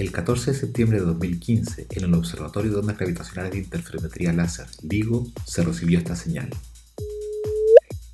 [0.00, 4.64] El 14 de septiembre de 2015, en el Observatorio de Ondas Gravitacionales de Interferometría Láser,
[4.80, 6.48] LIGO, se recibió esta señal.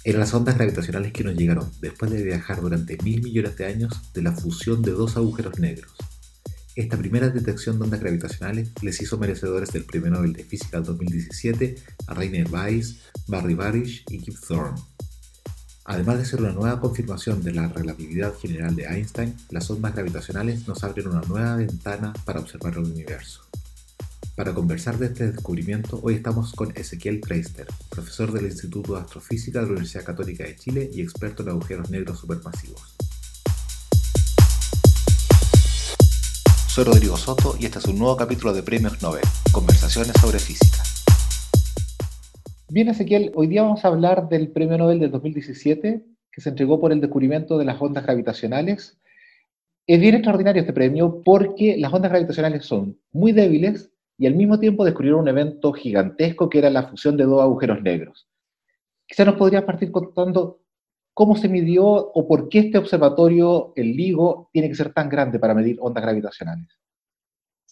[0.03, 4.13] Eran las ondas gravitacionales que nos llegaron después de viajar durante mil millones de años
[4.13, 5.93] de la fusión de dos agujeros negros.
[6.75, 11.77] Esta primera detección de ondas gravitacionales les hizo merecedores del Premio Nobel de Física 2017
[12.09, 12.99] a Rainer Weiss,
[13.29, 14.75] Barry Barish y Kip Thorne.
[15.89, 20.67] Además de ser una nueva confirmación de la relatividad general de Einstein, las ondas gravitacionales
[20.67, 23.43] nos abren una nueva ventana para observar el universo.
[24.35, 29.61] Para conversar de este descubrimiento, hoy estamos con Ezequiel Kreister, profesor del Instituto de Astrofísica
[29.61, 32.97] de la Universidad Católica de Chile y experto en agujeros negros supermasivos.
[36.67, 39.23] Soy Rodrigo Soto y este es un nuevo capítulo de Premios Nobel,
[39.53, 40.83] Conversaciones sobre Física.
[42.69, 46.81] Bien, Ezequiel, hoy día vamos a hablar del Premio Nobel del 2017, que se entregó
[46.81, 48.99] por el descubrimiento de las ondas gravitacionales.
[49.87, 54.59] Es bien extraordinario este premio porque las ondas gravitacionales son muy débiles y al mismo
[54.59, 58.29] tiempo descubrieron un evento gigantesco que era la fusión de dos agujeros negros.
[59.07, 60.63] Quizá nos podrías partir contando
[61.15, 65.39] cómo se midió o por qué este observatorio, el LIGO, tiene que ser tan grande
[65.39, 66.67] para medir ondas gravitacionales.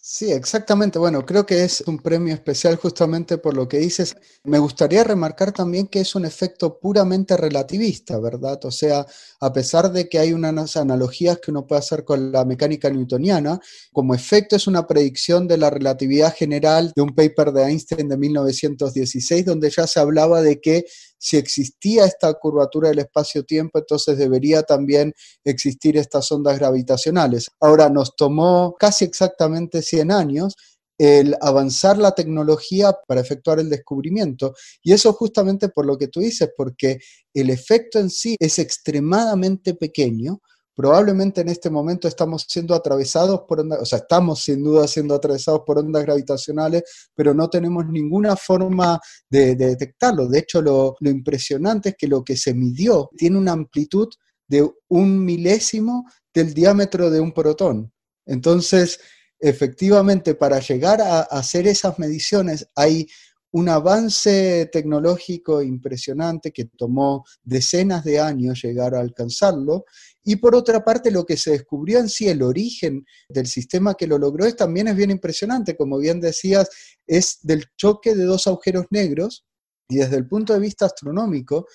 [0.07, 0.99] Sí, exactamente.
[0.99, 4.15] Bueno, creo que es un premio especial justamente por lo que dices.
[4.43, 8.63] Me gustaría remarcar también que es un efecto puramente relativista, ¿verdad?
[8.65, 9.07] O sea,
[9.39, 13.59] a pesar de que hay unas analogías que uno puede hacer con la mecánica newtoniana,
[13.91, 18.17] como efecto es una predicción de la relatividad general de un paper de Einstein de
[18.17, 20.85] 1916, donde ya se hablaba de que
[21.25, 25.11] si existía esta curvatura del espacio-tiempo, entonces debería también
[25.43, 27.47] existir estas ondas gravitacionales.
[27.59, 30.55] Ahora, nos tomó casi exactamente 100 años
[30.99, 34.53] el avanzar la tecnología para efectuar el descubrimiento.
[34.83, 36.99] Y eso justamente por lo que tú dices, porque
[37.33, 40.41] el efecto en sí es extremadamente pequeño,
[40.75, 45.15] probablemente en este momento estamos siendo atravesados por ondas, o sea, estamos sin duda siendo
[45.15, 46.83] atravesados por ondas gravitacionales,
[47.15, 50.27] pero no tenemos ninguna forma de, detectarlo.
[50.27, 54.09] De hecho, lo, impresionante es que lo que se midió tiene una amplitud
[54.47, 57.91] de un milésimo del diámetro de un protón.
[58.25, 58.99] Entonces,
[59.39, 63.07] efectivamente, para llegar a hacer esas mediciones hay
[63.55, 69.85] un avance tecnológico impresionante que tomó decenas de años llegar a alcanzarlo.
[70.27, 74.07] Y por otra parte, lo que se descubrió en sí, el origen del sistema que
[74.07, 75.77] lo logró, es, también es bien impresionante.
[75.77, 76.67] Como bien decías,
[77.05, 79.45] es del choque de dos agujeros negros
[79.87, 81.67] y desde el punto de vista astronómico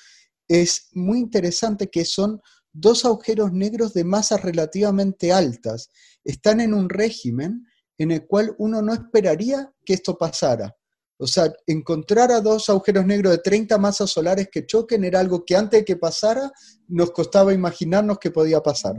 [0.48, 2.40] es muy interesante que son
[2.72, 5.90] dos agujeros negros de masas relativamente altas.
[6.24, 7.66] Están en un régimen
[7.98, 10.76] en el cual uno no esperaría que esto pasara.
[11.22, 15.44] O sea, encontrar a dos agujeros negros de 30 masas solares que choquen era algo
[15.44, 16.50] que antes de que pasara
[16.88, 18.96] nos costaba imaginarnos que podía pasar.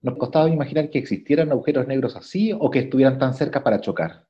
[0.00, 4.24] ¿Nos costaba imaginar que existieran agujeros negros así o que estuvieran tan cerca para chocar?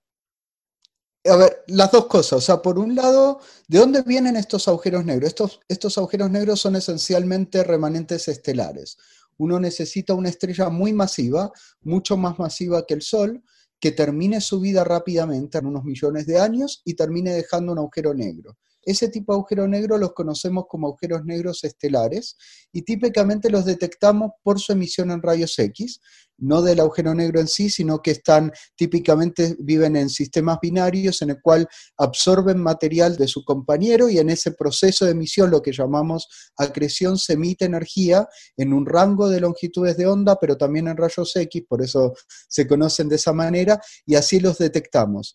[1.27, 2.39] A ver, las dos cosas.
[2.39, 5.29] O sea, por un lado, ¿de dónde vienen estos agujeros negros?
[5.29, 8.97] Estos, estos agujeros negros son esencialmente remanentes estelares.
[9.37, 11.53] Uno necesita una estrella muy masiva,
[11.83, 13.43] mucho más masiva que el Sol,
[13.85, 18.15] que termine su vida rápidamente en unos millones de años y termine dejando un agujero
[18.15, 18.57] negro.
[18.87, 22.37] Ese tipo de agujero negro los conocemos como agujeros negros estelares
[22.73, 26.01] y típicamente los detectamos por su emisión en rayos X,
[26.39, 31.31] no del agujero negro en sí, sino que están típicamente viven en sistemas binarios en
[31.31, 35.73] el cual absorben material de su compañero y en ese proceso de emisión, lo que
[35.73, 40.97] llamamos acreción, se emite energía en un rango de longitudes de onda, pero también en
[40.97, 42.15] rayos X, por eso
[42.49, 45.35] se conocen de esa manera y así los detectamos.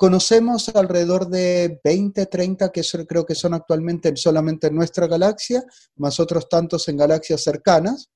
[0.00, 5.62] Conocemos alrededor de 20, 30 que creo que son actualmente solamente en nuestra galaxia,
[5.96, 8.08] más otros tantos en galaxias cercanas,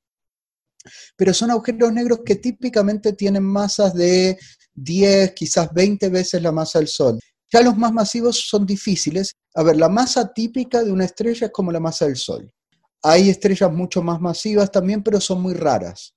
[1.15, 4.39] pero son agujeros negros que típicamente tienen masas de
[4.73, 7.21] 10, quizás 20 veces la masa del Sol.
[7.53, 9.34] Ya los más masivos son difíciles.
[9.55, 12.50] A ver, la masa típica de una estrella es como la masa del Sol.
[13.03, 16.15] Hay estrellas mucho más masivas también, pero son muy raras.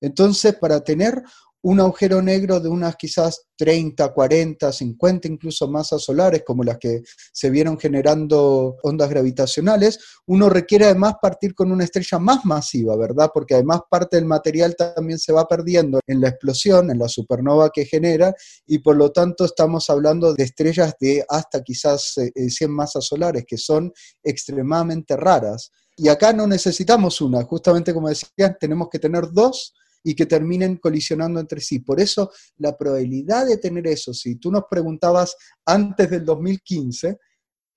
[0.00, 1.22] Entonces, para tener
[1.68, 7.02] un agujero negro de unas quizás 30, 40, 50 incluso masas solares, como las que
[7.30, 13.30] se vieron generando ondas gravitacionales, uno requiere además partir con una estrella más masiva, ¿verdad?
[13.34, 17.68] Porque además parte del material también se va perdiendo en la explosión, en la supernova
[17.68, 18.34] que genera,
[18.66, 23.04] y por lo tanto estamos hablando de estrellas de hasta quizás 100 eh, eh, masas
[23.04, 23.92] solares, que son
[24.22, 25.70] extremadamente raras.
[25.98, 30.76] Y acá no necesitamos una, justamente como decían, tenemos que tener dos y que terminen
[30.76, 31.80] colisionando entre sí.
[31.80, 37.18] Por eso la probabilidad de tener eso, si tú nos preguntabas antes del 2015,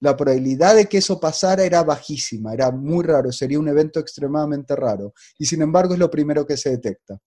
[0.02, 4.76] la probabilidad de que eso pasara era bajísima, era muy raro, sería un evento extremadamente
[4.76, 5.14] raro.
[5.38, 7.20] Y sin embargo es lo primero que se detecta.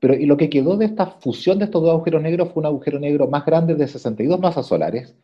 [0.00, 2.66] Pero y lo que quedó de esta fusión de estos dos agujeros negros fue un
[2.66, 5.14] agujero negro más grande de 62 masas solares.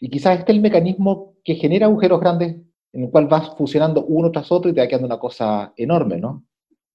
[0.00, 2.56] Y quizás este es el mecanismo que genera agujeros grandes
[2.92, 6.18] en el cual vas fusionando uno tras otro y te va quedando una cosa enorme,
[6.18, 6.44] ¿no?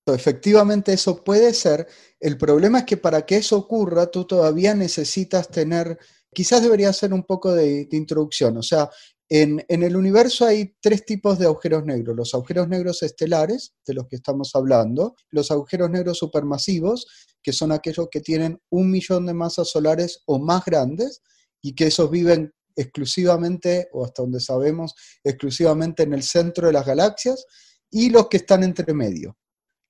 [0.07, 1.87] Efectivamente eso puede ser.
[2.19, 5.97] El problema es que para que eso ocurra, tú todavía necesitas tener,
[6.31, 8.57] quizás debería ser un poco de, introducción.
[8.57, 8.89] O sea,
[9.27, 12.15] en, en, el universo hay tres tipos de agujeros negros.
[12.15, 17.07] Los agujeros negros estelares, de los que estamos hablando, los agujeros negros supermasivos,
[17.41, 21.23] que son aquellos que tienen un millón de masas solares o más grandes
[21.61, 24.93] y que esos viven exclusivamente, o hasta donde sabemos,
[25.23, 27.45] exclusivamente en el centro de las galaxias,
[27.89, 29.37] y los que están entre medio.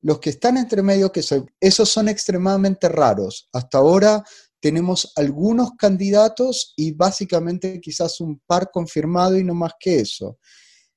[0.05, 1.23] Los que están entre medio, que
[1.59, 3.49] esos son extremadamente raros.
[3.51, 4.23] Hasta ahora
[4.59, 10.37] tenemos algunos candidatos y básicamente quizás un par confirmado y no más que eso.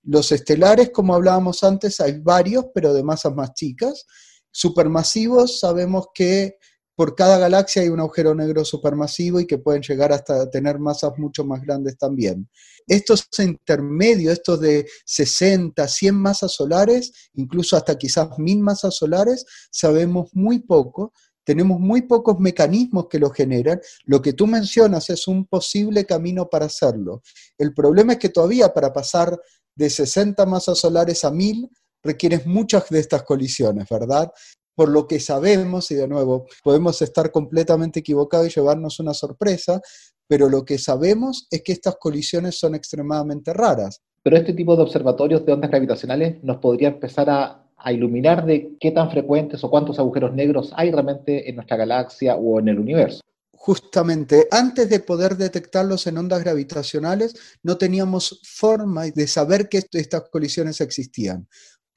[0.03, 4.05] Los estelares, como hablábamos antes, hay varios, pero de masas más chicas.
[4.51, 6.59] Supermasivos, sabemos que
[6.99, 11.13] por cada galaxia hay un agujero negro supermasivo y que pueden llegar hasta tener masas
[11.17, 12.51] mucho más grandes también.
[12.89, 20.31] Estos intermedios, estos de 60, 100 masas solares, incluso hasta quizás 1000 masas solares, sabemos
[20.33, 21.13] muy poco,
[21.45, 23.81] tenemos muy pocos mecanismos que lo generan.
[24.05, 27.23] Lo que tú mencionas es un posible camino para hacerlo.
[27.57, 29.41] El problema es que todavía para pasar
[29.77, 31.71] de 60 masas solares a 1000
[32.03, 34.33] requieres muchas de estas colisiones, ¿verdad?
[34.79, 39.81] Por lo que sabemos, y de nuevo, podemos estar completamente equivocados y llevarnos una sorpresa,
[40.29, 44.01] pero lo que sabemos es que estas colisiones son extremadamente raras.
[44.23, 48.93] Pero este tipo de observatorios de ondas gravitacionales nos podría empezar a, iluminar de qué
[48.93, 53.21] tan frecuentes o cuántos agujeros negros hay realmente en nuestra galaxia o en el universo.
[53.53, 57.35] Justamente, antes de poder detectarlos en ondas gravitacionales,
[57.65, 61.49] no teníamos forma de saber que estas colisiones existían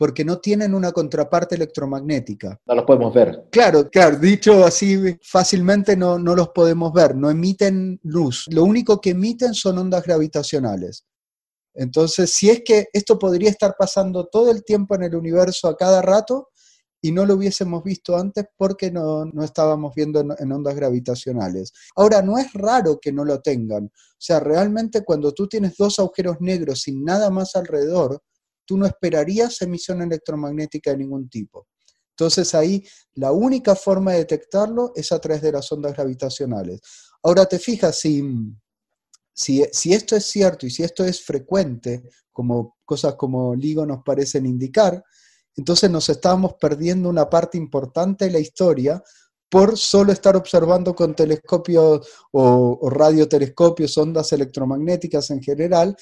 [0.01, 2.59] porque no tienen una contraparte electromagnética.
[2.65, 3.45] No los podemos ver.
[3.51, 8.45] Claro, claro, dicho así fácilmente no, no los podemos ver, no emiten luz.
[8.49, 11.05] Lo único que emiten son ondas gravitacionales.
[11.75, 15.77] Entonces, si es que esto podría estar pasando todo el tiempo en el universo a
[15.77, 16.49] cada rato
[16.99, 21.73] y no lo hubiésemos visto antes porque no, no estábamos viendo en, en, ondas gravitacionales.
[21.95, 23.85] Ahora, no es raro que no lo tengan.
[23.85, 28.23] O sea, realmente cuando tú tienes dos agujeros negros sin nada más alrededor,
[28.65, 31.67] tú no esperarías emisión electromagnética de ningún tipo.
[32.21, 32.85] Entonces ahí
[33.15, 36.81] la única forma de detectarlo es a través de las ondas gravitacionales.
[37.23, 38.23] Ahora te fijas, si,
[39.33, 44.45] si, esto es cierto y si esto es frecuente, como cosas como LIGO nos parecen
[44.45, 45.03] indicar,
[45.55, 49.03] entonces nos estábamos perdiendo una parte importante de la historia
[49.49, 55.95] por solo estar observando con telescopios o, o radiotelescopios, ondas electromagnéticas en general,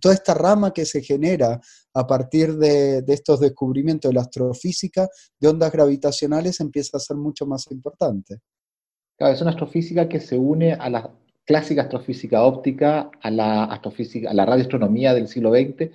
[0.00, 1.60] toda esta rama que se genera
[1.96, 5.08] a partir de, estos descubrimientos de la astrofísica
[5.40, 8.40] de ondas gravitacionales empieza a ser mucho más importante.
[9.16, 11.10] Claro, es una astrofísica que se une a la
[11.46, 15.90] clásica astrofísica óptica, a la, astrofísica, a la radioastronomía del siglo XX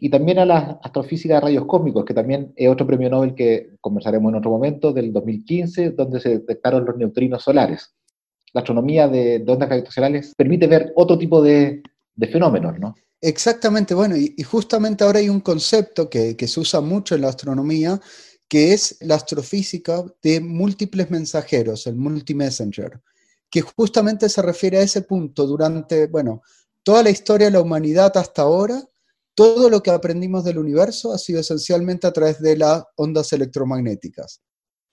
[0.00, 3.76] y también a la astrofísica de rayos cósmicos, que también es otro premio Nobel que
[3.82, 7.94] conversaremos en otro momento, del 2015, donde se detectaron los neutrinos solares.
[8.54, 11.82] La astronomía de, ondas gravitacionales permite ver otro tipo de,
[12.14, 12.94] de fenómenos, ¿no?
[13.26, 17.98] Exactamente, bueno, y, justamente ahora hay un concepto que, se usa mucho en la astronomía,
[18.48, 23.00] que es la astrofísica de múltiples mensajeros, el multi-messenger,
[23.48, 26.42] que justamente se refiere a ese punto durante, bueno,
[26.82, 28.82] toda la historia de la humanidad hasta ahora,
[29.34, 34.42] todo lo que aprendimos del universo ha sido esencialmente a través de las ondas electromagnéticas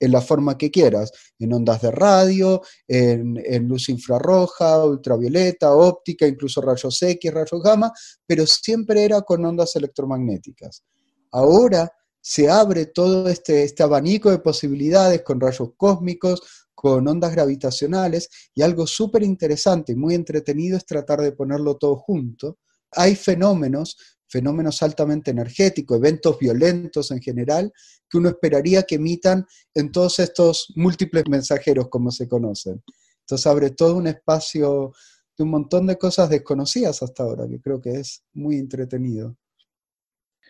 [0.01, 6.59] en la forma que quieras, en ondas de radio, en, luz infrarroja, ultravioleta, óptica, incluso
[6.59, 7.93] rayos X, rayos gamma,
[8.25, 10.83] pero siempre era con ondas electromagnéticas.
[11.31, 11.89] Ahora
[12.19, 16.41] se abre todo este, este abanico de posibilidades con rayos cósmicos,
[16.73, 21.95] con ondas gravitacionales, y algo súper interesante y muy entretenido es tratar de ponerlo todo
[21.95, 22.57] junto.
[22.93, 23.97] Hay fenómenos
[24.31, 27.73] fenómenos altamente energéticos, eventos violentos en general,
[28.09, 32.81] que uno esperaría que emitan en todos estos múltiples mensajeros, como se conocen.
[33.19, 34.93] Entonces abre todo un espacio
[35.37, 39.35] de un montón de cosas desconocidas hasta ahora, que creo que es muy entretenido.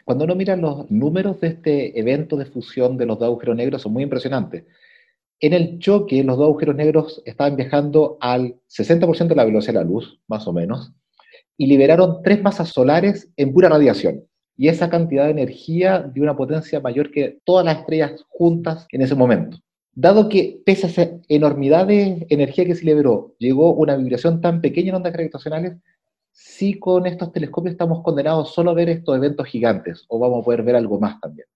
[0.06, 3.82] Cuando uno mira los números de este evento de fusión de los dos agujeros negros,
[3.82, 4.64] son muy impresionantes.
[5.40, 9.80] En el choque, los dos agujeros negros estaban viajando al 60% de la velocidad de
[9.80, 10.92] la luz, más o menos,
[11.58, 14.24] y liberaron tres masas solares en pura radiación.
[14.58, 19.02] Y esa cantidad de energía de una potencia mayor que todas las estrellas juntas en
[19.02, 19.58] ese momento.
[19.94, 24.62] Dado que, pese a esa enormidad de energía que se liberó, llegó una vibración tan
[24.62, 25.78] pequeña en ondas gravitacionales,
[26.32, 30.46] sí con estos telescopios estamos condenados solo a ver estos eventos gigantes, o vamos a
[30.46, 31.48] poder ver algo más también.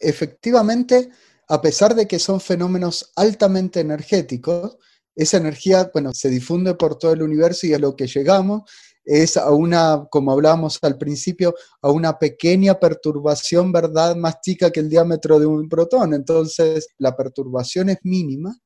[0.00, 1.08] Efectivamente,
[1.48, 4.76] a pesar de que son fenómenos altamente energéticos,
[5.14, 8.62] esa energía, bueno, se difunde por todo el universo y a lo que llegamos
[9.04, 14.16] es a una, como hablábamos al principio, a una pequeña perturbación, ¿verdad?
[14.16, 16.14] Más chica que el diámetro de un protón.
[16.14, 18.56] Entonces, la perturbación es mínima,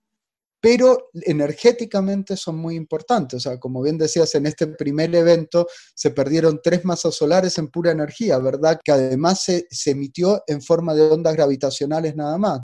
[0.61, 3.39] pero energéticamente son muy importantes.
[3.39, 7.69] O sea, como bien decías, en este primer evento se perdieron tres masas solares en
[7.69, 8.81] pura energía, ¿verdad?
[8.83, 12.61] Que además se, se emitió en forma de ondas gravitacionales nada más.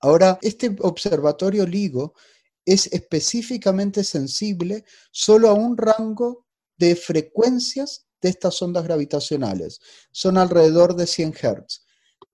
[0.00, 2.14] Ahora, este observatorio LIGO
[2.64, 6.46] es específicamente sensible solo a un rango
[6.80, 9.80] de frecuencias de estas ondas gravitacionales.
[10.10, 11.84] Son alrededor de 100 Hz.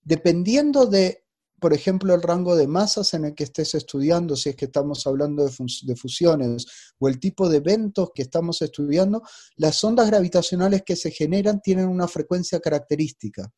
[0.02, 1.24] Dependiendo de,
[1.60, 5.04] por ejemplo, el rango de masas en el que estés estudiando, si es que estamos
[5.06, 6.66] hablando de, fusiones
[6.98, 9.20] o el tipo de eventos que estamos estudiando,
[9.56, 13.52] las ondas gravitacionales que se generan tienen una frecuencia característica.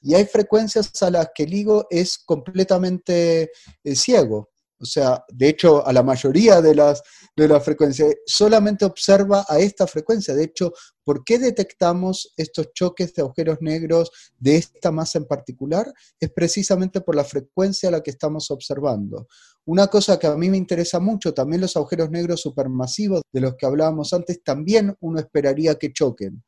[0.00, 3.52] Y hay frecuencias a las que el LIGO es completamente
[3.84, 4.51] eh, ciego.
[4.82, 7.02] O sea, de hecho, a la mayoría de las,
[7.36, 10.34] de las frecuencias solamente observa a esta frecuencia.
[10.34, 10.72] De hecho,
[11.04, 15.92] ¿por qué detectamos estos choques de agujeros negros de esta masa en particular?
[16.18, 19.28] Es precisamente por la frecuencia a la que estamos observando.
[19.64, 23.54] Una cosa que a mí me interesa mucho, también los agujeros negros supermasivos de los
[23.54, 26.42] que hablábamos antes, también uno esperaría que choquen.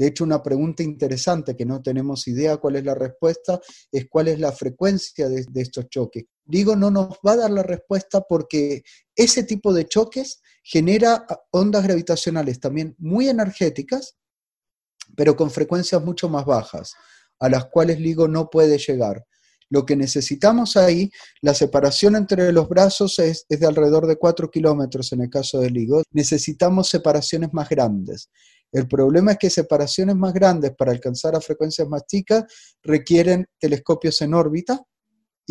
[0.00, 3.60] De hecho, una pregunta interesante que no tenemos idea cuál es la respuesta
[3.92, 6.24] es cuál es la frecuencia de, estos choques.
[6.50, 8.82] Digo, no nos va a dar la respuesta porque
[9.14, 14.16] ese tipo de choques genera ondas gravitacionales también muy energéticas,
[15.16, 16.94] pero con frecuencias mucho más bajas,
[17.38, 19.24] a las cuales LIGO no puede llegar.
[19.68, 24.50] Lo que necesitamos ahí, la separación entre los brazos es, es de alrededor de 4
[24.50, 26.02] kilómetros en el caso de LIGO.
[26.10, 28.28] Necesitamos separaciones más grandes.
[28.72, 32.44] El problema es que separaciones más grandes para alcanzar a frecuencias más chicas
[32.82, 34.84] requieren telescopios en órbita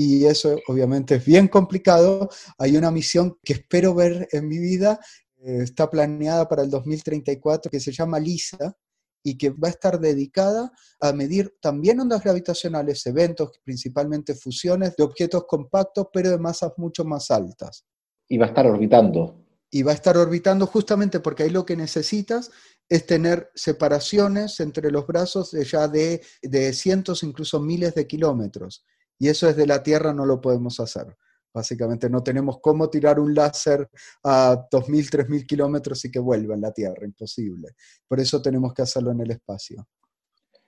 [0.01, 2.29] y eso obviamente es bien complicado.
[2.57, 4.97] Hay una misión que espero ver en mi vida,
[5.39, 8.77] eh, está planeada para el 2034, que se llama LISA
[9.21, 15.03] y que va a estar dedicada a medir también ondas gravitacionales, eventos, principalmente fusiones de
[15.03, 17.85] objetos compactos, pero de masas mucho más altas.
[18.29, 19.35] Y va a estar orbitando
[19.71, 22.51] y va a estar orbitando justamente porque ahí lo que necesitas
[22.87, 28.85] es tener separaciones entre los brazos de ya de, de cientos, incluso miles de kilómetros.
[29.19, 31.15] Y eso desde la Tierra no lo podemos hacer.
[31.53, 33.89] Básicamente no tenemos cómo tirar un láser
[34.23, 37.69] a 2.000, 3.000 kilómetros y que vuelva en la Tierra, imposible.
[38.07, 39.85] Por eso tenemos que hacerlo en el espacio.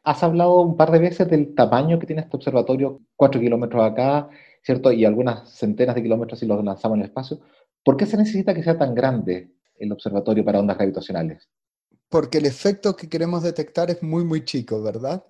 [0.03, 4.29] Has hablado un par de veces del tamaño que tiene este observatorio, 4 kilómetros acá,
[4.63, 4.91] ¿cierto?
[4.91, 7.39] Y algunas centenas de kilómetros si los lanzamos en el espacio.
[7.83, 11.47] ¿Por qué se necesita que sea tan grande el observatorio para ondas gravitacionales?
[12.09, 15.23] Porque el efecto que queremos detectar es muy, muy chico, ¿verdad?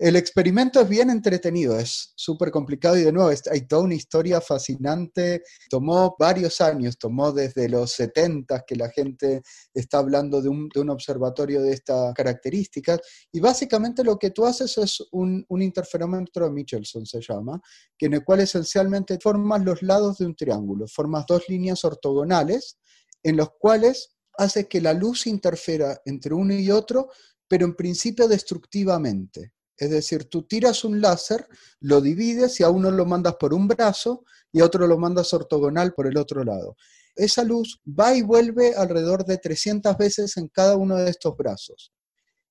[0.00, 4.40] El experimento es bien entretenido, es súper complicado y de nuevo hay toda una historia
[4.40, 5.42] fascinante.
[5.68, 9.42] Tomó varios años, tomó desde los 70 que la gente
[9.74, 15.02] está hablando de un, observatorio de estas características y básicamente lo que tú haces es
[15.12, 17.60] un, un interferómetro de Michelson, se llama,
[17.98, 22.78] que en el cual esencialmente formas los lados de un triángulo, formas dos líneas ortogonales
[23.22, 27.10] en los cuales hace que la luz interfiera entre uno y otro,
[27.46, 29.52] pero en principio destructivamente.
[29.80, 31.48] Es decir, tú tiras un láser,
[31.80, 35.32] lo divides y a uno lo mandas por un brazo y a otro lo mandas
[35.32, 36.76] ortogonal por el otro lado.
[37.16, 41.94] Esa luz va y vuelve alrededor de 300 veces en cada uno de estos brazos.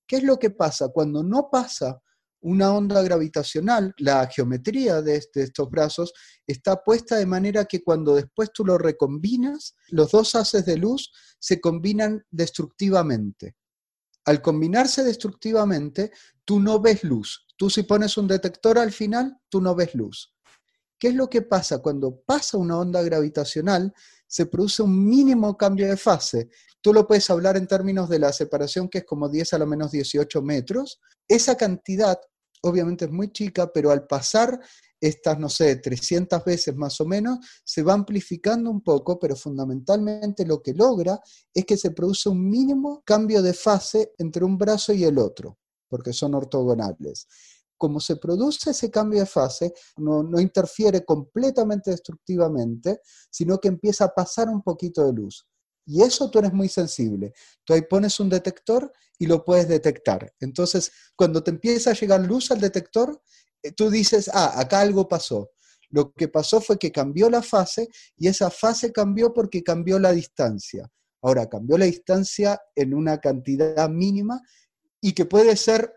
[0.07, 0.89] ¿Qué es lo que pasa?
[0.89, 2.01] Cuando no pasa
[2.41, 6.12] una onda gravitacional, la geometría de, de, estos brazos
[6.48, 11.12] está puesta de manera que cuando después tú lo recombinas, los dos haces de luz
[11.38, 13.59] se combinan destructivamente
[14.29, 16.12] al combinarse destructivamente,
[16.45, 17.48] tú no ves luz.
[17.57, 20.36] Tú si pones un detector al final, tú no ves luz.
[21.00, 21.79] ¿Qué es lo que pasa?
[21.79, 23.91] Cuando pasa una onda gravitacional,
[24.27, 26.51] se produce un mínimo cambio de fase.
[26.79, 29.65] Tú lo puedes hablar en términos de la separación, que es como 10 a lo
[29.65, 31.01] menos 18 metros.
[31.27, 32.19] Esa cantidad
[32.62, 34.60] obviamente es muy chica, pero al pasar
[35.01, 40.46] estas, no sé, 300 veces más o menos, se va amplificando un poco, pero fundamentalmente
[40.46, 41.20] lo que logra
[41.54, 45.58] es que se produce un mínimo cambio de fase entre un brazo y el otro,
[45.88, 47.28] porque son ortogonales.
[47.78, 53.00] Como se produce ese cambio de fase, no, no interfiere completamente destructivamente,
[53.32, 55.48] sino que empieza a pasar un poquito de luz.
[55.89, 57.34] Y eso tú eres muy sensible.
[57.63, 60.31] Tú ahí pones un detector y lo puedes detectar.
[60.39, 63.19] Entonces, cuando te empieza a llegar luz al detector,
[63.63, 65.50] eh, tú dices, ah, acá algo pasó.
[65.89, 70.12] Lo que pasó fue que cambió la fase y esa fase cambió porque cambió la
[70.12, 70.88] distancia.
[71.24, 74.43] Ahora, cambió la distancia en una cantidad mínima
[75.01, 75.91] y que puede ser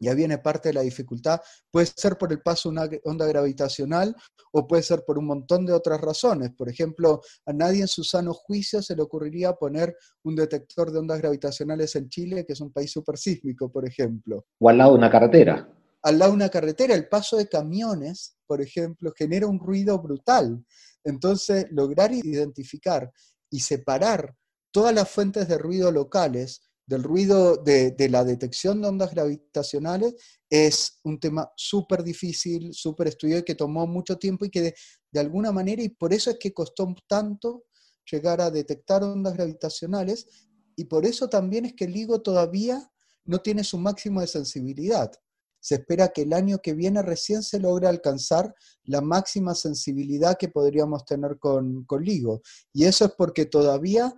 [0.00, 1.40] ya viene parte de la dificultad,
[1.70, 4.16] puede ser por el paso de una onda gravitacional
[4.52, 6.50] o puede ser por un montón de otras razones.
[6.56, 10.98] Por ejemplo, a nadie en su sano juicio se le ocurriría poner un detector de
[10.98, 14.46] ondas gravitacionales en Chile, que es un país supersísmico, por ejemplo.
[14.58, 15.68] O al lado de una carretera.
[16.02, 20.64] Al lado de una carretera, el paso de camiones, por ejemplo, genera un ruido brutal.
[21.04, 23.12] Entonces, lograr identificar
[23.50, 24.34] y separar
[24.70, 30.16] todas las fuentes de ruido locales del ruido de, la detección de ondas gravitacionales
[30.50, 34.74] es un tema súper difícil, súper estudiado que tomó mucho tiempo y que de,
[35.12, 37.66] de, alguna manera, y por eso es que costó tanto
[38.10, 40.26] llegar a detectar ondas gravitacionales,
[40.74, 42.90] y por eso también es que el LIGO todavía
[43.24, 45.12] no tiene su máximo de sensibilidad.
[45.60, 50.48] Se espera que el año que viene recién se logre alcanzar la máxima sensibilidad que
[50.48, 52.42] podríamos tener con, con LIGO.
[52.72, 54.12] Y eso es porque todavía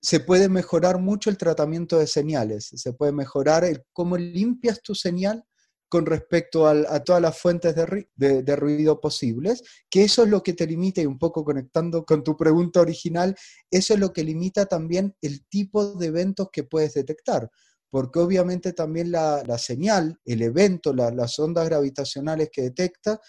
[0.00, 5.44] se puede mejorar mucho el tratamiento de señales, se puede mejorar cómo limpias tu señal
[5.90, 10.64] con respecto a, todas las fuentes de, ruido posibles, que eso es lo que te
[10.64, 13.34] limita, y un poco conectando con tu pregunta original,
[13.72, 17.50] eso es lo que limita también el tipo de eventos que puedes detectar,
[17.90, 23.20] porque obviamente también la, señal, el evento, las ondas gravitacionales que detecta,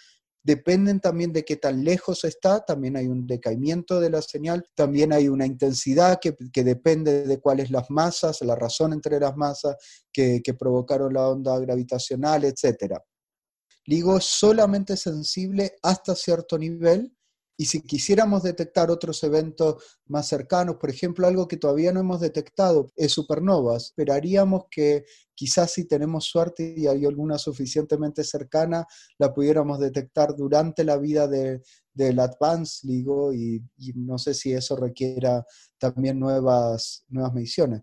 [0.42, 5.12] dependen también de qué tan lejos está, también hay un decaimiento de la señal, también
[5.12, 9.76] hay una intensidad que, depende de cuáles las masas, la razón entre las masas
[10.12, 12.98] que, que provocaron la onda gravitacional, etc.
[13.84, 17.16] LIGO es solamente sensible hasta cierto nivel
[17.56, 22.20] y si quisiéramos detectar otros eventos más cercanos, por ejemplo, algo que todavía no hemos
[22.20, 25.04] detectado es supernovas, esperaríamos que
[25.34, 28.86] quizás si tenemos suerte y hay alguna suficientemente cercana,
[29.18, 34.74] la pudiéramos detectar durante la vida del Advance LIGO y, y, no sé si eso
[34.76, 35.44] requiera
[35.78, 37.82] también nuevas, nuevas mediciones.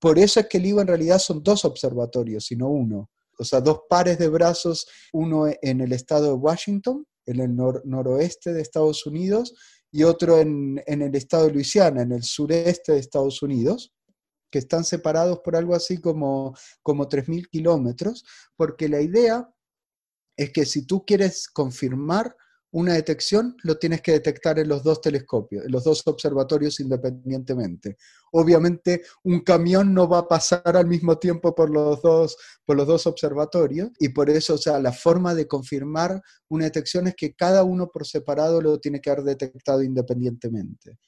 [0.00, 3.10] Por eso es que LIGO en realidad son dos observatorios, sino uno.
[3.38, 7.54] O sea, dos pares de brazos, uno en el estado de Washington en el
[7.84, 9.54] noroeste de Estados Unidos
[9.90, 13.92] y otro en, el estado de Luisiana, en el sureste de Estados Unidos,
[14.50, 18.24] que están separados por algo así como, como 3.000 kilómetros,
[18.56, 19.48] porque la idea
[20.36, 22.34] es que si tú quieres confirmar
[22.70, 27.96] una detección lo tienes que detectar en los dos telescopios, en los dos observatorios independientemente.
[28.32, 32.86] Obviamente un camión no va a pasar al mismo tiempo por los dos, por los
[32.86, 37.34] dos observatorios y por eso, o sea, la forma de confirmar una detección es que
[37.34, 40.98] cada uno por separado lo tiene que haber detectado independientemente.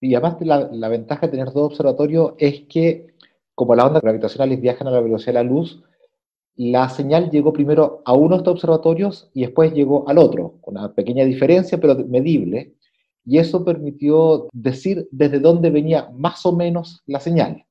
[0.00, 3.14] Y además la, la ventaja de tener dos observatorios es que
[3.54, 5.82] como las ondas gravitacionales viajan a la velocidad de la luz,
[6.56, 10.76] la señal llegó primero a uno de estos observatorios y después llegó al otro, con
[10.76, 12.74] una pequeña diferencia, pero medible,
[13.24, 17.64] y eso permitió decir desde dónde venía más o menos la señal,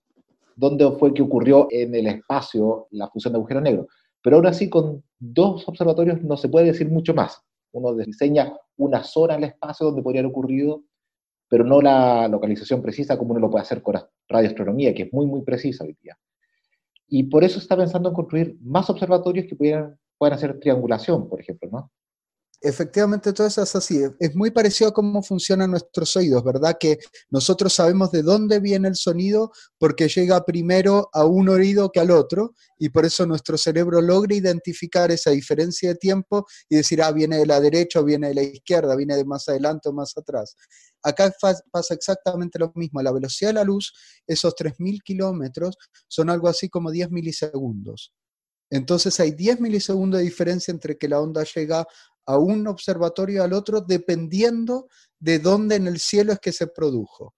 [0.56, 3.88] dónde fue que ocurrió en el espacio la fusión de agujero negro.
[4.22, 7.42] Pero ahora sí, con dos observatorios no se puede decir mucho más.
[7.72, 10.84] Uno diseña una zona en el espacio donde podría haber ocurrido,
[11.48, 13.96] pero no la localización precisa como uno lo puede hacer con
[14.28, 16.18] radioastronomía, que es muy, muy precisa hoy día.
[17.10, 19.98] Y por eso está pensando en construir más observatorios que puedan
[20.34, 21.91] hacer triangulación, por ejemplo, ¿no?
[22.62, 24.02] Efectivamente, todo eso es así.
[24.19, 26.76] Es muy parecido a cómo funcionan nuestros oídos, ¿verdad?
[26.78, 32.02] Que nosotros sabemos de dónde viene el sonido porque llega primero a un oído que
[32.02, 37.02] al otro y por eso nuestro cerebro logra identificar esa diferencia de tiempo y decir,
[37.02, 39.93] ah, viene de la derecha o viene de la izquierda, viene de más adelante o
[39.93, 40.58] más atrás.
[41.02, 41.32] Acá
[41.72, 43.02] pasa exactamente lo mismo.
[43.02, 43.93] La velocidad de la luz,
[44.28, 45.78] esos 3.000 kilómetros,
[46.10, 48.12] son algo así como 10 milisegundos.
[48.72, 51.88] Entonces hay 10 milisegundos de diferencia entre que la onda llega
[52.30, 54.88] a un observatorio al otro, dependiendo
[55.20, 57.34] de dónde en el cielo es que se produjo.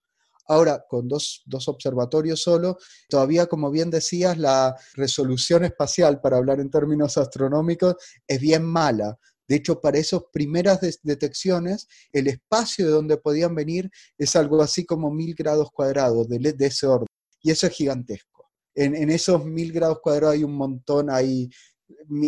[0.47, 2.77] Ahora, con dos, dos, observatorios solo,
[3.07, 7.95] todavía, como bien decías, la resolución espacial, para hablar en términos astronómicos,
[8.27, 9.17] es bien mala.
[9.47, 14.85] De hecho, para esas primeras detecciones, el espacio de donde podían venir es algo así
[14.85, 17.07] como mil grados cuadrados de, ese orden.
[17.41, 18.51] Y eso es gigantesco.
[18.75, 21.49] En, esos mil grados cuadrados hay un montón, hay,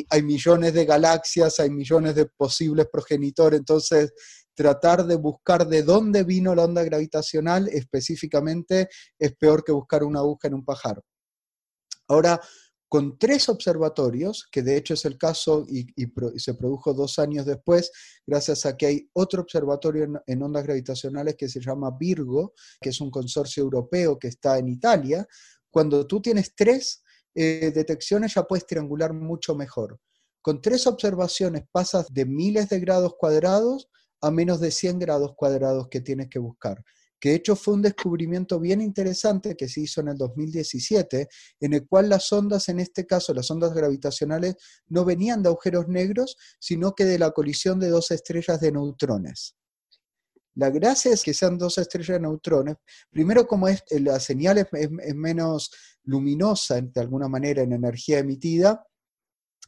[0.09, 3.59] hay millones de galaxias, hay millones de posibles progenitores.
[3.59, 4.13] Entonces,
[4.55, 10.19] tratar de buscar de dónde vino la onda gravitacional específicamente es peor que buscar una
[10.19, 11.01] aguja en un pajar.
[12.07, 12.39] Ahora,
[12.93, 15.87] con tres observatorios, que de hecho es el caso y,
[16.37, 17.91] se produjo dos años después,
[18.27, 23.01] gracias a que hay otro observatorio en, ondas gravitacionales que se llama Virgo, que es
[23.01, 25.25] un consorcio europeo que está en Italia.
[25.71, 27.02] Cuando tú tienes tres
[27.35, 29.99] eh, detecciones ya puedes triangular mucho mejor.
[30.41, 33.89] Con tres observaciones pasas de miles de grados cuadrados
[34.21, 36.83] a menos de 100 grados cuadrados que tienes que buscar
[37.23, 41.29] que de hecho fue un descubrimiento bien interesante que se hizo en el 2017,
[41.61, 44.55] en el cual las ondas, en este caso las ondas gravitacionales,
[44.89, 49.55] no venían de agujeros negros, sino que de la colisión de dos estrellas de neutrones.
[50.55, 52.75] La gracia es que sean dos estrellas de neutrones.
[53.09, 55.71] Primero, como es, la señal es menos
[56.03, 58.85] luminosa, de alguna manera, en energía emitida,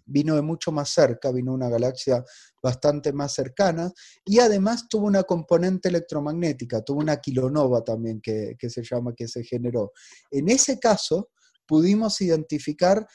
[0.06, 2.24] vino de mucho más cerca, vino una galaxia
[2.62, 3.92] bastante más cercana
[4.24, 9.44] y además tuvo una componente electromagnética, tuvo una kilonova también que, se llama, que se
[9.44, 9.92] generó.
[10.32, 11.30] En ese caso,
[11.66, 13.08] pudimos identificar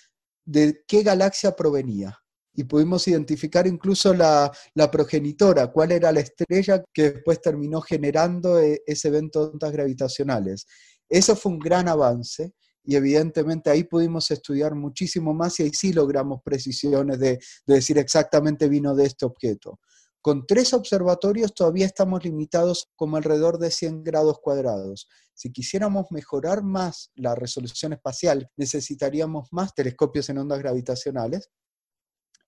[0.45, 2.19] de qué galaxia provenía
[2.61, 4.53] y pudimos identificar incluso la,
[4.93, 10.67] progenitora, cuál era la estrella que después terminó generando e, ese evento de ondas gravitacionales.
[11.09, 12.53] Eso fue un gran avance
[12.85, 18.69] y evidentemente ahí pudimos estudiar muchísimo más y ahí sí logramos precisiones de, decir exactamente
[18.69, 19.81] vino de este objeto.
[20.21, 25.09] Con tres observatorios todavía estamos limitados como alrededor de 100 grados cuadrados.
[25.33, 31.49] Si quisiéramos mejorar más la resolución espacial, necesitaríamos más telescopios en ondas gravitacionales,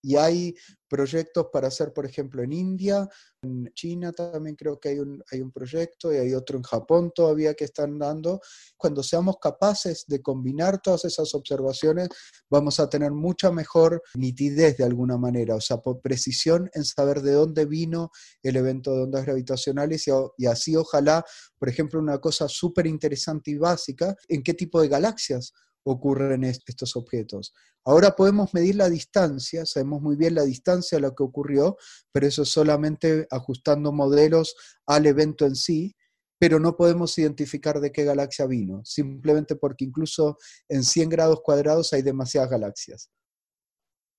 [0.03, 0.55] y hay
[0.89, 3.09] proyectos para hacer, por ejemplo, en India,
[3.43, 7.13] en China también creo que hay un, hay un proyecto y hay otro en Japón
[7.15, 8.41] todavía que están dando.
[8.77, 12.09] Cuando seamos capaces de combinar todas esas observaciones,
[12.51, 17.33] vamos a tener mucha mejor nitidez de alguna manera, o sea, precisión en saber de
[17.33, 18.11] dónde vino
[18.43, 21.25] el evento de ondas gravitacionales y así ojalá,
[21.59, 25.53] por ejemplo, una cosa súper interesante y básica, en qué tipo de galaxias
[25.85, 27.53] ocurren estos objetos.
[27.85, 31.77] Ahora podemos medir la distancia, sabemos muy bien la distancia a lo que ocurrió,
[32.13, 34.55] pero eso solamente ajustando modelos
[34.87, 35.97] al evento en sí,
[36.39, 41.93] pero no podemos identificar de qué galaxia vino, simplemente porque incluso en 100 grados cuadrados
[41.93, 43.11] hay demasiadas galaxias.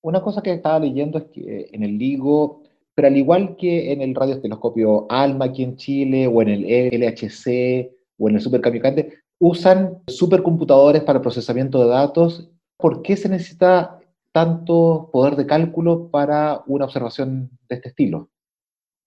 [0.02, 4.02] Una cosa que estaba leyendo es que en el LIGO, pero al igual que en
[4.02, 8.62] el radiotelescopio ALMA aquí en Chile, o en el LHC, o en el Super
[9.40, 12.50] usan supercomputadores para procesamiento de datos.
[12.78, 14.00] ¿Por qué se necesita
[14.32, 18.30] tanto poder de cálculo para una observación de este estilo?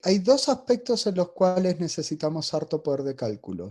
[0.03, 3.69] Hay dos aspectos en los cuales necesitamos harto poder de cálculo.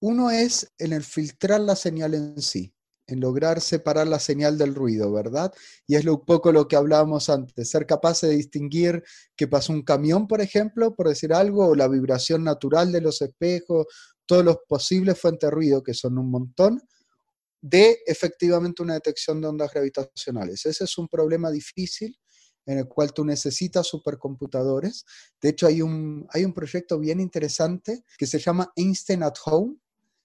[0.00, 2.72] Uno es en el filtrar la señal en sí,
[3.06, 5.52] en lograr separar la señal del ruido, ¿verdad?
[5.86, 9.02] Y es un poco lo que hablábamos antes, ser capaz de distinguir
[9.34, 13.22] que pasó un camión, por ejemplo, por decir algo, o la vibración natural de los
[13.22, 13.86] espejos,
[14.28, 16.80] todos los posibles fuentes de ruido, que son un montón,
[17.60, 20.64] de efectivamente una detección de ondas gravitacionales.
[20.66, 22.16] Ese es un problema difícil
[22.66, 25.06] en el cual tú necesitas supercomputadores.
[25.40, 29.76] De hecho, hay un, hay un proyecto bien interesante que se llama Einstein at Home.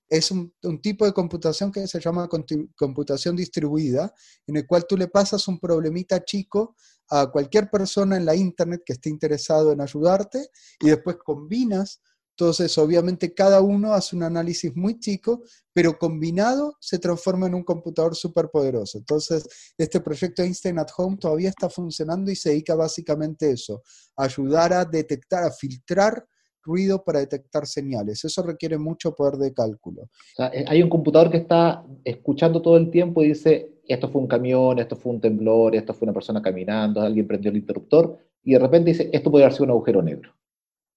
[0.09, 2.27] Es un, un tipo de computación que se llama
[2.75, 4.13] computación distribuida,
[4.45, 6.75] en el cual tú le pasas un problemita chico
[7.09, 10.49] a cualquier persona en la Internet que esté interesado en ayudarte
[10.81, 12.01] y después combinas
[12.35, 17.63] entonces, obviamente, cada uno hace un análisis muy chico, pero combinado se transforma en un
[17.63, 18.97] computador súper poderoso.
[18.97, 23.83] Entonces, este proyecto Einstein at Home todavía está funcionando y se dedica básicamente a eso,
[24.15, 26.25] ayudar a detectar, a filtrar
[26.63, 28.25] ruido para detectar señales.
[28.25, 30.09] Eso requiere mucho poder de cálculo.
[30.53, 34.27] Eh, hay un computador que está escuchando todo el tiempo y dice, esto fue un
[34.27, 38.53] camión, esto fue un temblor, esto fue una persona caminando, alguien prendió el interruptor, y
[38.53, 40.33] de repente dice, esto puede haber sido un agujero negro.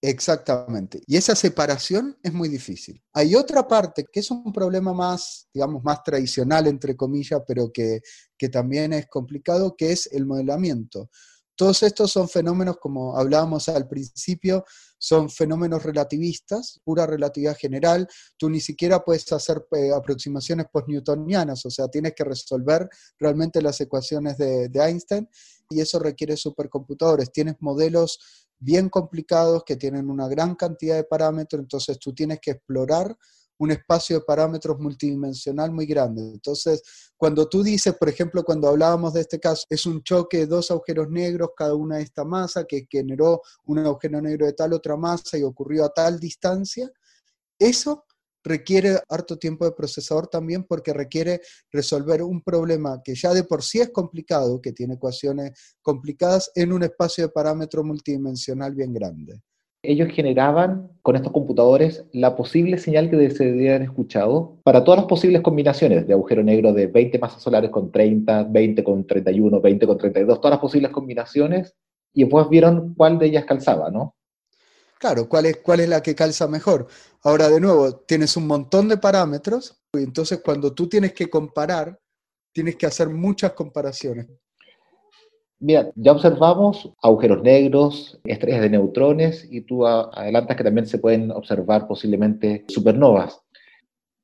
[0.02, 1.02] Exactamente.
[1.06, 3.02] Y esa separación es muy difícil.
[3.12, 8.00] Hay otra parte que es un problema más, digamos, más tradicional, entre comillas, pero que,
[8.36, 11.10] que también es complicado, que es el modelamiento.
[11.56, 14.66] Todos estos son fenómenos, como hablábamos al principio,
[14.98, 18.06] son fenómenos relativistas, pura relatividad general.
[18.36, 22.86] Tú ni siquiera puedes hacer eh, aproximaciones post-newtonianas, o sea, tienes que resolver
[23.18, 25.26] realmente las ecuaciones de, de Einstein
[25.70, 27.32] y eso requiere supercomputadores.
[27.32, 28.18] Tienes modelos
[28.58, 33.16] bien complicados que tienen una gran cantidad de parámetros, entonces tú tienes que explorar
[33.58, 36.22] un espacio de parámetros multidimensional muy grande.
[36.22, 36.82] Entonces,
[37.16, 40.70] cuando tú dices, por ejemplo, cuando hablábamos de este caso, es un choque de dos
[40.70, 44.96] agujeros negros, cada una de esta masa, que generó un agujero negro de tal otra
[44.96, 46.90] masa y ocurrió a tal distancia,
[47.58, 48.04] eso
[48.46, 53.62] requiere harto tiempo de procesador también porque requiere resolver un problema que ya de por
[53.62, 59.40] sí es complicado, que tiene ecuaciones complicadas, en un espacio de parámetro multidimensional bien grande.
[59.82, 65.06] Ellos generaban con estos computadores la posible señal que se debían escuchado para todas las
[65.06, 69.86] posibles combinaciones de agujero negro de 20 masas solares con 30, 20 con 31, 20
[69.86, 71.76] con 32, todas las posibles combinaciones,
[72.12, 74.15] y después vieron cuál de ellas calzaba, ¿no?
[74.98, 76.86] Claro, ¿cuál es, cuál es la que calza mejor?
[77.22, 81.98] Ahora, de nuevo, tienes un montón de parámetros, y entonces cuando tú tienes que comparar,
[82.52, 84.26] tienes que hacer muchas comparaciones.
[85.58, 91.30] Mira, ya observamos agujeros negros, estrellas de neutrones y tú adelantas que también se pueden
[91.30, 93.40] observar posiblemente supernovas.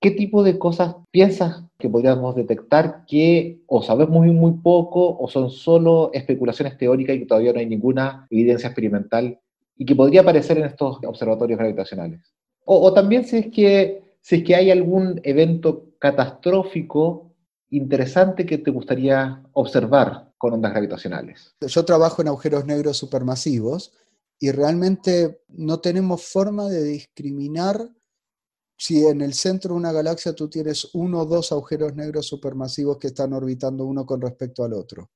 [0.00, 5.28] ¿Qué tipo de cosas piensas que podríamos detectar que o sabemos muy, muy poco o
[5.28, 9.38] son solo especulaciones teóricas y que todavía no hay ninguna evidencia experimental
[9.76, 12.20] y que podría aparecer en estos observatorios gravitacionales?
[12.64, 17.34] O, también si es, que, si es que hay algún evento catastrófico
[17.70, 21.54] interesante que te gustaría observar con ondas gravitacionales.
[21.60, 23.92] Yo trabajo en agujeros negros supermasivos
[24.38, 27.88] y realmente no tenemos forma de discriminar
[28.76, 32.98] si en el centro de una galaxia tú tienes uno o dos agujeros negros supermasivos
[32.98, 35.10] que están orbitando uno con respecto al otro.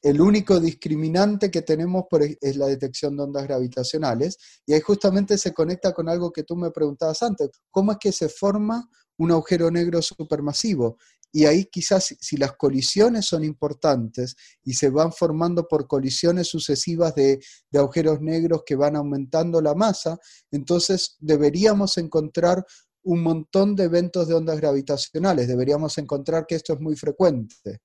[0.00, 2.04] El único discriminante que tenemos
[2.40, 6.54] es la detección de ondas gravitacionales y ahí justamente se conecta con algo que tú
[6.54, 10.98] me preguntabas antes, ¿cómo es que se forma un agujero negro supermasivo?
[11.32, 14.34] Y ahí quizás si las colisiones son importantes
[14.64, 19.74] y se van formando por colisiones sucesivas de, de, agujeros negros que van aumentando la
[19.74, 20.18] masa,
[20.50, 22.64] entonces deberíamos encontrar
[23.02, 25.48] un montón de eventos de ondas gravitacionales.
[25.48, 27.80] Deberíamos encontrar que esto es muy frecuente.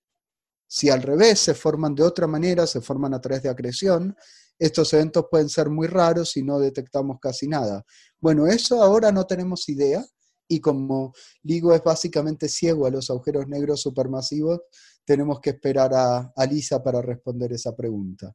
[0.76, 4.16] Si al revés se forman de otra manera, se forman a través de acreción,
[4.58, 7.86] estos eventos pueden ser muy raros y no detectamos casi nada.
[8.20, 10.04] Bueno, eso ahora no tenemos idea
[10.48, 14.62] y como LIGO es básicamente ciego a los agujeros negros supermasivos,
[15.06, 18.34] tenemos que esperar a, Lisa para responder esa pregunta.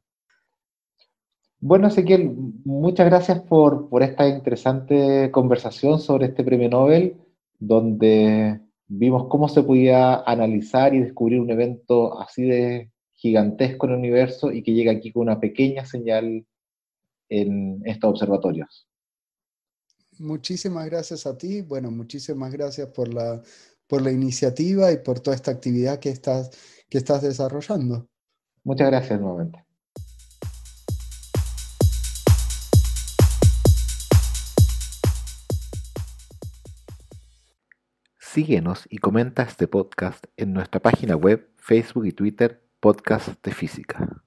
[1.59, 7.17] Bueno, Ezequiel, muchas gracias por esta interesante conversación sobre este premio Nobel,
[7.59, 13.99] donde vimos cómo se podía analizar y descubrir un evento así de gigantesco en el
[13.99, 16.45] universo y que llega aquí con una pequeña señal
[17.29, 18.87] en estos observatorios.
[20.17, 21.61] Muchísimas gracias a ti.
[21.61, 23.41] Bueno, muchísimas gracias por la,
[23.87, 26.51] por la iniciativa y por toda esta actividad que estás,
[26.89, 28.09] que estás desarrollando.
[28.63, 29.68] Muchas gracias nuevamente.
[38.39, 44.23] Síguenos y comenta este podcast en nuestra página web, Facebook y Twitter, Podcast de Física.